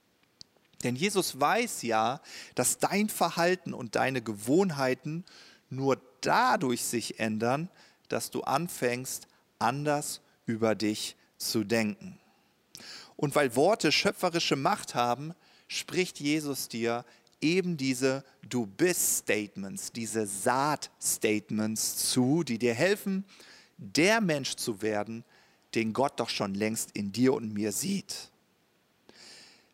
Denn 0.83 0.97
Jesus 0.97 1.39
weiß 1.41 1.83
ja, 1.83 2.21
dass 2.55 2.79
dein 2.79 3.09
Verhalten 3.09 3.73
und 3.75 3.95
deine 3.97 4.23
Gewohnheiten 4.23 5.25
nur 5.71 6.01
dadurch 6.21 6.83
sich 6.83 7.19
ändern, 7.21 7.69
dass 8.09 8.31
du 8.31 8.43
anfängst, 8.43 9.29
anders 9.59 10.21
über 10.47 10.75
dich 10.75 11.17
zu 11.39 11.65
denken. 11.65 12.19
Und 13.17 13.35
weil 13.35 13.55
Worte 13.57 13.93
schöpferische 13.93 14.57
Macht 14.57 14.95
haben, 14.95 15.35
spricht 15.69 16.21
Jesus 16.21 16.69
dir 16.69 17.05
eben 17.41 17.77
diese 17.77 18.25
Du 18.49 18.67
bist 18.67 19.19
Statements, 19.19 19.93
diese 19.93 20.27
Saat-Statements 20.27 22.11
zu, 22.11 22.43
die 22.45 22.59
dir 22.59 22.75
helfen, 22.75 23.25
der 23.79 24.21
Mensch 24.21 24.57
zu 24.57 24.83
werden, 24.83 25.25
den 25.75 25.93
Gott 25.93 26.21
doch 26.21 26.29
schon 26.29 26.55
längst 26.55 26.91
in 26.93 27.13
dir 27.13 27.35
und 27.35 27.53
mir 27.53 27.73
sieht. 27.73 28.32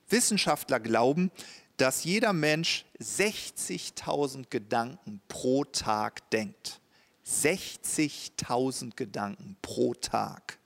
Wissenschaftler 0.08 0.80
glauben, 0.80 1.30
dass 1.76 2.04
jeder 2.04 2.32
Mensch 2.32 2.84
60.000 3.00 4.46
Gedanken 4.50 5.20
pro 5.28 5.64
Tag 5.64 6.28
denkt. 6.30 6.80
60.000 7.26 8.96
Gedanken 8.96 9.56
pro 9.62 9.94
Tag. 9.94 10.58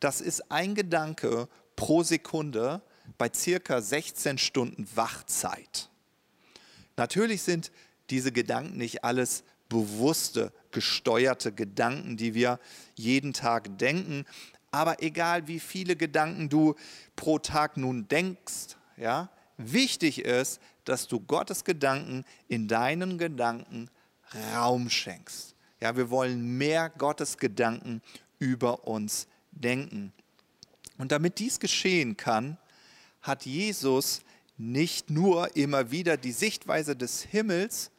Das 0.00 0.20
ist 0.20 0.50
ein 0.50 0.74
Gedanke 0.74 1.48
pro 1.76 2.02
Sekunde 2.02 2.82
bei 3.18 3.30
circa 3.32 3.80
16 3.80 4.38
Stunden 4.38 4.88
Wachzeit. 4.94 5.90
Natürlich 6.96 7.42
sind 7.42 7.70
diese 8.08 8.32
Gedanken 8.32 8.76
nicht 8.76 9.04
alles 9.04 9.44
bewusste, 9.68 10.52
gesteuerte 10.72 11.52
Gedanken, 11.52 12.16
die 12.16 12.34
wir 12.34 12.58
jeden 12.94 13.32
Tag 13.32 13.78
denken. 13.78 14.24
Aber 14.70 15.02
egal 15.02 15.46
wie 15.48 15.60
viele 15.60 15.96
Gedanken 15.96 16.48
du 16.48 16.74
pro 17.16 17.38
Tag 17.38 17.76
nun 17.76 18.06
denkst, 18.08 18.76
ja, 18.96 19.30
wichtig 19.56 20.24
ist, 20.24 20.60
dass 20.84 21.08
du 21.08 21.20
Gottes 21.20 21.64
Gedanken 21.64 22.24
in 22.48 22.68
deinen 22.68 23.18
Gedanken 23.18 23.90
Raum 24.54 24.90
schenkst. 24.90 25.54
Ja, 25.80 25.96
wir 25.96 26.10
wollen 26.10 26.58
mehr 26.58 26.90
Gottes 26.90 27.38
Gedanken 27.38 28.02
über 28.38 28.86
uns 28.86 29.26
denken. 29.50 30.12
Und 30.98 31.12
damit 31.12 31.38
dies 31.38 31.58
geschehen 31.58 32.16
kann, 32.16 32.58
hat 33.22 33.46
Jesus 33.46 34.20
nicht 34.56 35.10
nur 35.10 35.56
immer 35.56 35.90
wieder 35.90 36.16
die 36.16 36.32
Sichtweise 36.32 36.94
des 36.94 37.22
Himmels 37.22 37.90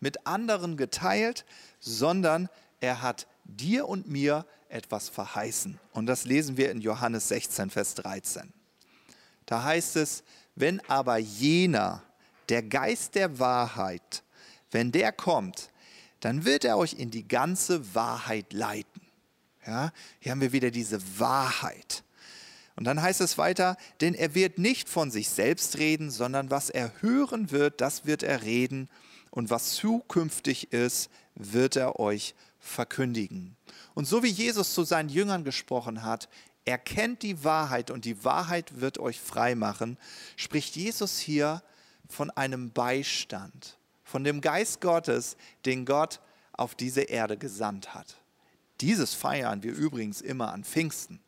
mit 0.00 0.26
anderen 0.26 0.76
geteilt, 0.76 1.44
sondern 1.78 2.48
er 2.80 3.02
hat 3.02 3.26
dir 3.44 3.88
und 3.88 4.08
mir 4.08 4.46
etwas 4.68 5.08
verheißen. 5.08 5.78
Und 5.92 6.06
das 6.06 6.24
lesen 6.24 6.56
wir 6.56 6.70
in 6.70 6.80
Johannes 6.80 7.28
16, 7.28 7.70
Vers 7.70 7.94
13. 7.96 8.52
Da 9.46 9.62
heißt 9.62 9.96
es, 9.96 10.24
wenn 10.54 10.80
aber 10.88 11.18
jener, 11.18 12.02
der 12.48 12.62
Geist 12.62 13.14
der 13.14 13.38
Wahrheit, 13.38 14.22
wenn 14.70 14.92
der 14.92 15.12
kommt, 15.12 15.70
dann 16.20 16.44
wird 16.44 16.64
er 16.64 16.78
euch 16.78 16.94
in 16.94 17.10
die 17.10 17.26
ganze 17.26 17.94
Wahrheit 17.94 18.52
leiten. 18.52 19.02
Ja, 19.66 19.92
hier 20.20 20.32
haben 20.32 20.40
wir 20.40 20.52
wieder 20.52 20.70
diese 20.70 21.00
Wahrheit. 21.18 22.04
Und 22.76 22.84
dann 22.84 23.00
heißt 23.00 23.20
es 23.20 23.38
weiter, 23.38 23.76
denn 24.00 24.14
er 24.14 24.34
wird 24.34 24.58
nicht 24.58 24.88
von 24.88 25.10
sich 25.10 25.30
selbst 25.30 25.78
reden, 25.78 26.10
sondern 26.10 26.50
was 26.50 26.70
er 26.70 26.92
hören 27.00 27.50
wird, 27.50 27.80
das 27.80 28.06
wird 28.06 28.22
er 28.22 28.42
reden. 28.42 28.88
Und 29.30 29.50
was 29.50 29.72
zukünftig 29.72 30.72
ist, 30.72 31.10
wird 31.34 31.76
er 31.76 31.98
euch 31.98 32.34
verkündigen. 32.66 33.56
Und 33.94 34.06
so 34.06 34.22
wie 34.22 34.28
Jesus 34.28 34.74
zu 34.74 34.84
seinen 34.84 35.08
Jüngern 35.08 35.44
gesprochen 35.44 36.02
hat, 36.02 36.28
erkennt 36.64 37.22
die 37.22 37.44
Wahrheit 37.44 37.90
und 37.90 38.04
die 38.04 38.24
Wahrheit 38.24 38.80
wird 38.80 38.98
euch 38.98 39.20
frei 39.20 39.54
machen, 39.54 39.98
spricht 40.36 40.76
Jesus 40.76 41.18
hier 41.18 41.62
von 42.08 42.30
einem 42.30 42.70
Beistand 42.70 43.76
von 44.06 44.22
dem 44.22 44.40
Geist 44.40 44.80
Gottes, 44.80 45.36
den 45.66 45.84
Gott 45.84 46.20
auf 46.52 46.76
diese 46.76 47.02
Erde 47.02 47.36
gesandt 47.36 47.92
hat. 47.92 48.16
Dieses 48.80 49.14
feiern 49.14 49.62
wir 49.64 49.74
übrigens 49.74 50.20
immer 50.20 50.52
an 50.52 50.62
Pfingsten, 50.62 51.20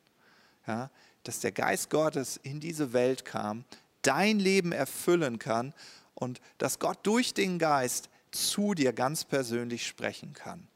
ja, 0.66 0.90
dass 1.24 1.40
der 1.40 1.52
Geist 1.52 1.90
Gottes 1.90 2.38
in 2.42 2.60
diese 2.60 2.92
Welt 2.92 3.24
kam, 3.24 3.64
dein 4.02 4.38
Leben 4.38 4.70
erfüllen 4.70 5.40
kann 5.40 5.74
und 6.14 6.40
dass 6.58 6.78
Gott 6.78 7.00
durch 7.02 7.34
den 7.34 7.58
Geist 7.58 8.10
zu 8.30 8.74
dir 8.74 8.92
ganz 8.92 9.24
persönlich 9.24 9.86
sprechen 9.86 10.32
kann. 10.32 10.68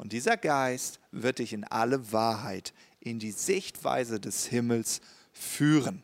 Und 0.00 0.12
dieser 0.12 0.36
Geist 0.36 0.98
wird 1.12 1.38
dich 1.40 1.52
in 1.52 1.64
alle 1.64 2.10
Wahrheit, 2.10 2.72
in 3.00 3.18
die 3.18 3.32
Sichtweise 3.32 4.18
des 4.18 4.46
Himmels 4.46 5.00
führen. 5.32 6.02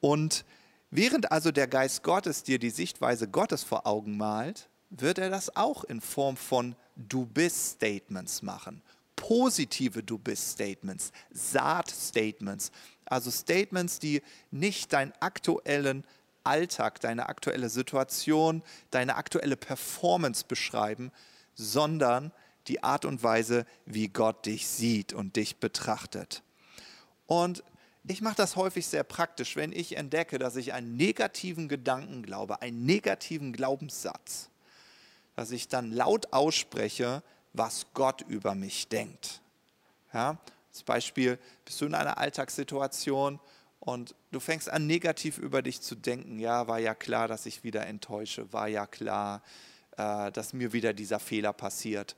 Und 0.00 0.44
Während 0.90 1.32
also 1.32 1.50
der 1.50 1.66
Geist 1.66 2.02
Gottes 2.04 2.42
dir 2.42 2.58
die 2.58 2.70
Sichtweise 2.70 3.28
Gottes 3.28 3.64
vor 3.64 3.86
Augen 3.86 4.16
malt, 4.16 4.68
wird 4.90 5.18
er 5.18 5.30
das 5.30 5.54
auch 5.56 5.84
in 5.84 6.00
Form 6.00 6.36
von 6.36 6.76
Du 6.94 7.26
bist 7.26 7.72
Statements 7.72 8.40
machen. 8.40 8.82
Positive 9.16 10.02
Du 10.02 10.16
bist 10.16 10.52
Statements, 10.52 11.10
Saat 11.30 11.90
Statements, 11.90 12.70
also 13.04 13.30
Statements, 13.30 13.98
die 13.98 14.22
nicht 14.50 14.92
deinen 14.92 15.12
aktuellen 15.20 16.04
Alltag, 16.44 17.00
deine 17.00 17.28
aktuelle 17.28 17.68
Situation, 17.68 18.62
deine 18.90 19.16
aktuelle 19.16 19.56
Performance 19.56 20.44
beschreiben, 20.46 21.10
sondern 21.54 22.30
die 22.68 22.82
Art 22.82 23.04
und 23.04 23.22
Weise, 23.22 23.66
wie 23.84 24.08
Gott 24.08 24.46
dich 24.46 24.66
sieht 24.66 25.12
und 25.12 25.36
dich 25.36 25.56
betrachtet. 25.56 26.42
Und 27.26 27.62
ich 28.08 28.20
mache 28.20 28.36
das 28.36 28.56
häufig 28.56 28.86
sehr 28.86 29.02
praktisch, 29.02 29.56
wenn 29.56 29.72
ich 29.72 29.96
entdecke, 29.96 30.38
dass 30.38 30.56
ich 30.56 30.72
einen 30.72 30.96
negativen 30.96 31.68
Gedanken 31.68 32.22
glaube, 32.22 32.62
einen 32.62 32.86
negativen 32.86 33.52
Glaubenssatz, 33.52 34.48
dass 35.34 35.50
ich 35.50 35.68
dann 35.68 35.90
laut 35.90 36.32
ausspreche, 36.32 37.22
was 37.52 37.86
Gott 37.94 38.22
über 38.22 38.54
mich 38.54 38.88
denkt. 38.88 39.40
Ja, 40.12 40.38
als 40.70 40.82
Beispiel 40.82 41.38
bist 41.64 41.80
du 41.80 41.86
in 41.86 41.94
einer 41.94 42.18
Alltagssituation 42.18 43.40
und 43.80 44.14
du 44.30 44.40
fängst 44.40 44.70
an, 44.70 44.86
negativ 44.86 45.38
über 45.38 45.62
dich 45.62 45.80
zu 45.80 45.94
denken. 45.94 46.38
Ja, 46.38 46.68
war 46.68 46.78
ja 46.78 46.94
klar, 46.94 47.28
dass 47.28 47.46
ich 47.46 47.64
wieder 47.64 47.86
enttäusche, 47.86 48.52
war 48.52 48.68
ja 48.68 48.86
klar, 48.86 49.42
äh, 49.96 50.30
dass 50.32 50.52
mir 50.52 50.72
wieder 50.72 50.92
dieser 50.92 51.18
Fehler 51.18 51.52
passiert. 51.52 52.16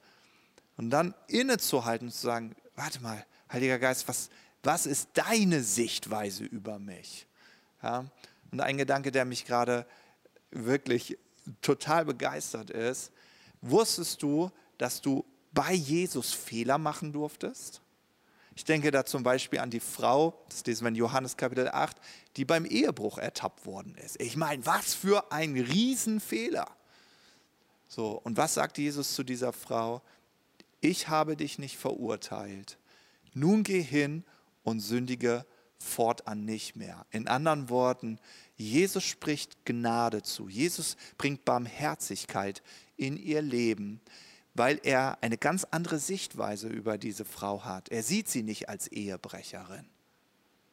Und 0.79 0.91
dann 0.91 1.14
innezuhalten 1.27 2.09
und 2.09 2.12
zu 2.12 2.23
sagen, 2.23 2.55
warte 2.77 3.01
mal, 3.03 3.27
Heiliger 3.53 3.79
Geist, 3.79 4.09
was, 4.09 4.31
was 4.62 4.87
ist 4.87 5.11
deine 5.14 5.62
Sichtweise 5.62 6.45
über 6.45 6.79
mich? 6.79 7.27
Ja? 7.83 8.07
Und 8.51 8.61
ein 8.61 8.79
Gedanke, 8.79 9.11
der 9.11 9.25
mich 9.25 9.45
gerade 9.45 9.87
wirklich 10.51 11.19
total 11.62 12.05
begeistert 12.05 12.71
ist, 12.71 13.11
wusstest 13.61 14.23
du, 14.23 14.51
dass 14.79 15.01
du 15.01 15.25
bei 15.53 15.73
Jesus 15.73 16.33
Fehler 16.33 16.79
machen 16.79 17.12
durftest? 17.12 17.83
Ich 18.55 18.64
denke 18.64 18.91
da 18.91 19.05
zum 19.05 19.23
Beispiel 19.23 19.59
an 19.61 19.71
die 19.71 19.81
Frau, 19.81 20.45
das 20.49 20.64
lesen 20.64 20.85
wir 20.85 20.88
in 20.88 20.95
Johannes 20.95 21.37
Kapitel 21.37 21.69
8, 21.69 21.97
die 22.37 22.45
beim 22.45 22.64
Ehebruch 22.64 23.19
ertappt 23.19 23.67
worden 23.67 23.95
ist. 23.97 24.21
Ich 24.21 24.37
meine, 24.37 24.64
was 24.67 24.95
für 24.95 25.33
ein 25.33 25.57
Riesenfehler. 25.57 26.67
So, 27.87 28.21
und 28.23 28.37
was 28.37 28.55
sagt 28.55 28.79
Jesus 28.79 29.14
zu 29.14 29.25
dieser 29.25 29.53
Frau? 29.53 30.03
Ich 30.81 31.09
habe 31.09 31.37
dich 31.37 31.59
nicht 31.59 31.77
verurteilt. 31.77 32.79
Nun 33.35 33.62
geh 33.62 33.83
hin 33.83 34.25
und 34.62 34.81
sündige 34.81 35.45
fortan 35.79 36.45
nicht 36.45 36.77
mehr. 36.77 37.07
In 37.11 37.29
anderen 37.29 37.69
Worten, 37.69 38.19
Jesus 38.57 39.05
spricht 39.05 39.64
Gnade 39.64 40.23
zu. 40.23 40.49
Jesus 40.49 40.97
bringt 41.17 41.45
Barmherzigkeit 41.45 42.62
in 42.97 43.17
ihr 43.17 43.43
Leben, 43.43 44.01
weil 44.55 44.81
er 44.83 45.19
eine 45.23 45.38
ganz 45.38 45.64
andere 45.64 45.99
Sichtweise 45.99 46.69
über 46.69 46.99
diese 46.99 47.25
Frau 47.25 47.64
hat. 47.64 47.88
Er 47.91 48.03
sieht 48.03 48.29
sie 48.29 48.43
nicht 48.43 48.69
als 48.69 48.88
Ehebrecherin. 48.88 49.87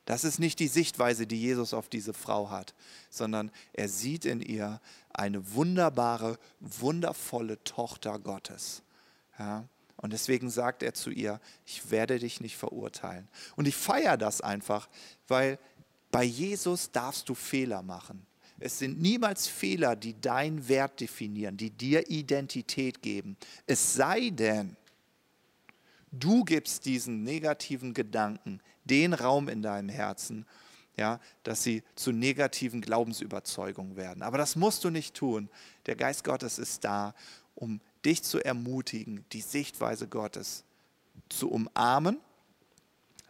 Das 0.05 0.23
ist 0.23 0.39
nicht 0.39 0.59
die 0.59 0.67
Sichtweise, 0.67 1.25
die 1.25 1.39
Jesus 1.39 1.73
auf 1.73 1.89
diese 1.89 2.13
Frau 2.13 2.51
hat, 2.51 2.75
sondern 3.09 3.51
er 3.73 3.89
sieht 3.89 4.25
in 4.25 4.39
ihr 4.39 4.79
eine 5.11 5.53
wunderbare, 5.53 6.37
wundervolle 6.59 7.63
Tochter 7.63 8.19
Gottes. 8.19 8.83
Ja? 9.39 9.67
Und 9.97 10.13
deswegen 10.13 10.49
sagt 10.49 10.83
er 10.83 10.93
zu 10.93 11.09
ihr, 11.09 11.39
ich 11.65 11.89
werde 11.89 12.19
dich 12.19 12.41
nicht 12.41 12.57
verurteilen. 12.57 13.27
Und 13.55 13.67
ich 13.67 13.75
feiere 13.75 14.17
das 14.17 14.41
einfach, 14.41 14.89
weil 15.27 15.57
bei 16.11 16.23
Jesus 16.23 16.91
darfst 16.91 17.29
du 17.29 17.35
Fehler 17.35 17.81
machen. 17.81 18.25
Es 18.59 18.79
sind 18.79 19.01
niemals 19.01 19.47
Fehler, 19.47 19.95
die 19.95 20.19
deinen 20.19 20.67
Wert 20.67 21.01
definieren, 21.01 21.57
die 21.57 21.71
dir 21.71 22.09
Identität 22.09 23.01
geben. 23.01 23.35
Es 23.67 23.95
sei 23.95 24.29
denn, 24.29 24.77
du 26.11 26.45
gibst 26.45 26.85
diesen 26.85 27.23
negativen 27.23 27.93
Gedanken 27.93 28.61
den 28.85 29.13
Raum 29.13 29.49
in 29.49 29.61
deinem 29.61 29.89
Herzen, 29.89 30.45
ja, 30.97 31.19
dass 31.43 31.63
sie 31.63 31.83
zu 31.95 32.11
negativen 32.11 32.79
Glaubensüberzeugungen 32.79 33.97
werden. 33.97 34.23
Aber 34.23 34.37
das 34.37 34.55
musst 34.55 34.83
du 34.85 34.89
nicht 34.89 35.15
tun. 35.15 35.49
Der 35.85 35.95
Geist 35.95 36.23
Gottes 36.23 36.57
ist 36.57 36.85
da, 36.85 37.13
um 37.55 37.81
dich 38.05 38.23
zu 38.23 38.43
ermutigen, 38.43 39.25
die 39.31 39.41
Sichtweise 39.41 40.07
Gottes 40.07 40.63
zu 41.29 41.49
umarmen, 41.49 42.19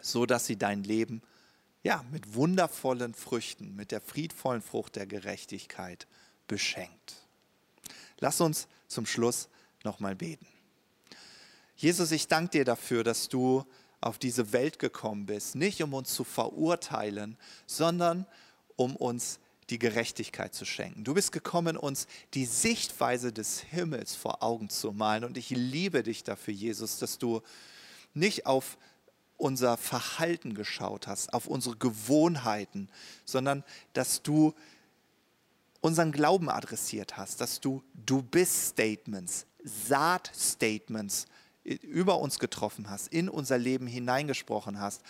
so 0.01 0.25
dass 0.25 0.45
sie 0.45 0.57
dein 0.57 0.83
Leben 0.83 1.21
ja, 1.83 2.03
mit 2.11 2.33
wundervollen 2.33 3.13
Früchten, 3.13 3.75
mit 3.75 3.91
der 3.91 4.01
friedvollen 4.01 4.61
Frucht 4.61 4.95
der 4.95 5.05
Gerechtigkeit 5.05 6.07
beschenkt. 6.47 7.15
Lass 8.19 8.41
uns 8.41 8.67
zum 8.87 9.05
Schluss 9.05 9.49
nochmal 9.83 10.15
beten. 10.15 10.47
Jesus, 11.75 12.11
ich 12.11 12.27
danke 12.27 12.51
dir 12.51 12.65
dafür, 12.65 13.03
dass 13.03 13.29
du 13.29 13.65
auf 14.01 14.17
diese 14.17 14.51
Welt 14.51 14.79
gekommen 14.79 15.25
bist, 15.25 15.55
nicht 15.55 15.81
um 15.83 15.93
uns 15.93 16.13
zu 16.13 16.23
verurteilen, 16.23 17.37
sondern 17.67 18.25
um 18.75 18.95
uns 18.95 19.39
die 19.69 19.79
Gerechtigkeit 19.79 20.53
zu 20.53 20.65
schenken. 20.65 21.03
Du 21.03 21.13
bist 21.13 21.31
gekommen, 21.31 21.77
uns 21.77 22.07
die 22.33 22.45
Sichtweise 22.45 23.33
des 23.33 23.59
Himmels 23.59 24.15
vor 24.15 24.43
Augen 24.43 24.69
zu 24.69 24.91
malen. 24.91 25.23
Und 25.23 25.37
ich 25.37 25.49
liebe 25.49 26.03
dich 26.03 26.23
dafür, 26.23 26.53
Jesus, 26.53 26.99
dass 26.99 27.17
du 27.17 27.41
nicht 28.13 28.45
auf 28.45 28.77
unser 29.37 29.77
Verhalten 29.77 30.53
geschaut 30.53 31.07
hast, 31.07 31.33
auf 31.33 31.47
unsere 31.47 31.75
Gewohnheiten, 31.75 32.89
sondern 33.25 33.63
dass 33.93 34.21
du 34.21 34.53
unseren 35.81 36.11
Glauben 36.11 36.49
adressiert 36.49 37.17
hast, 37.17 37.41
dass 37.41 37.59
du 37.59 37.83
Du 37.93 38.21
bist 38.21 38.69
Statements, 38.69 39.45
Saat-Statements 39.63 41.25
über 41.63 42.19
uns 42.19 42.39
getroffen 42.39 42.89
hast, 42.89 43.07
in 43.07 43.29
unser 43.29 43.57
Leben 43.57 43.87
hineingesprochen 43.87 44.79
hast. 44.79 45.01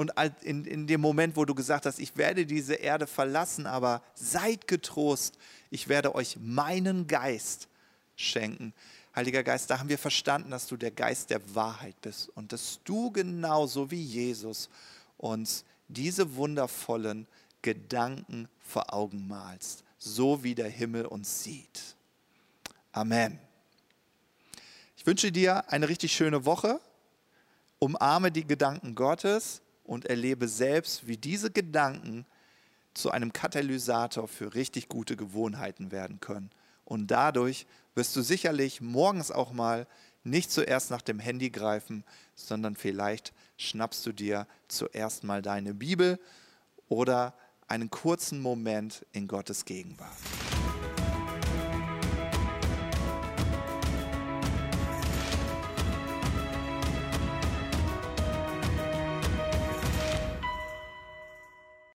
Und 0.00 0.12
in, 0.40 0.64
in 0.64 0.86
dem 0.86 1.02
Moment, 1.02 1.36
wo 1.36 1.44
du 1.44 1.54
gesagt 1.54 1.84
hast, 1.84 1.98
ich 1.98 2.16
werde 2.16 2.46
diese 2.46 2.72
Erde 2.72 3.06
verlassen, 3.06 3.66
aber 3.66 4.02
seid 4.14 4.66
getrost, 4.66 5.36
ich 5.68 5.88
werde 5.88 6.14
euch 6.14 6.38
meinen 6.40 7.06
Geist 7.06 7.68
schenken. 8.16 8.72
Heiliger 9.14 9.42
Geist, 9.42 9.68
da 9.68 9.78
haben 9.78 9.90
wir 9.90 9.98
verstanden, 9.98 10.52
dass 10.52 10.66
du 10.66 10.78
der 10.78 10.90
Geist 10.90 11.28
der 11.28 11.54
Wahrheit 11.54 12.00
bist 12.00 12.30
und 12.34 12.50
dass 12.50 12.80
du 12.84 13.10
genauso 13.10 13.90
wie 13.90 14.02
Jesus 14.02 14.70
uns 15.18 15.66
diese 15.88 16.34
wundervollen 16.34 17.26
Gedanken 17.60 18.48
vor 18.58 18.94
Augen 18.94 19.28
malst, 19.28 19.84
so 19.98 20.42
wie 20.42 20.54
der 20.54 20.70
Himmel 20.70 21.04
uns 21.04 21.42
sieht. 21.42 21.94
Amen. 22.92 23.38
Ich 24.96 25.04
wünsche 25.04 25.30
dir 25.30 25.70
eine 25.70 25.90
richtig 25.90 26.10
schöne 26.14 26.46
Woche. 26.46 26.80
Umarme 27.78 28.32
die 28.32 28.46
Gedanken 28.46 28.94
Gottes 28.94 29.60
und 29.90 30.06
erlebe 30.06 30.46
selbst, 30.46 31.08
wie 31.08 31.16
diese 31.16 31.50
Gedanken 31.50 32.24
zu 32.94 33.10
einem 33.10 33.32
Katalysator 33.32 34.28
für 34.28 34.54
richtig 34.54 34.88
gute 34.88 35.16
Gewohnheiten 35.16 35.90
werden 35.90 36.20
können. 36.20 36.50
Und 36.84 37.08
dadurch 37.08 37.66
wirst 37.96 38.14
du 38.14 38.22
sicherlich 38.22 38.80
morgens 38.80 39.32
auch 39.32 39.50
mal 39.50 39.88
nicht 40.22 40.52
zuerst 40.52 40.92
nach 40.92 41.02
dem 41.02 41.18
Handy 41.18 41.50
greifen, 41.50 42.04
sondern 42.36 42.76
vielleicht 42.76 43.32
schnappst 43.56 44.06
du 44.06 44.12
dir 44.12 44.46
zuerst 44.68 45.24
mal 45.24 45.42
deine 45.42 45.74
Bibel 45.74 46.20
oder 46.88 47.34
einen 47.66 47.90
kurzen 47.90 48.40
Moment 48.40 49.04
in 49.10 49.26
Gottes 49.26 49.64
Gegenwart. 49.64 50.16